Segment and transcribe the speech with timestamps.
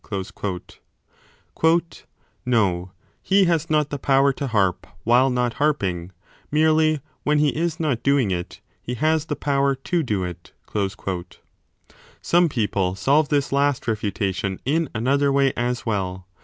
[0.09, 0.23] 2
[1.55, 1.81] 5
[2.43, 6.11] No: he has not the power to harp while not harping;
[6.49, 10.53] merely, when he is not doing it, he has the power to do it.
[10.71, 10.89] 1
[12.19, 16.25] Some people solve this last refutation in another way as well.